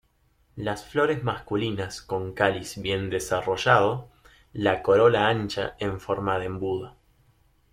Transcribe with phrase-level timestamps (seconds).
[0.55, 4.09] Las flores masculinas con cáliz bien desarrollado,
[4.51, 6.95] la corola ancha en forma de embudo.